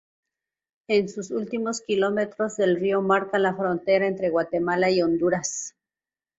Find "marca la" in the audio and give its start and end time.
3.03-3.53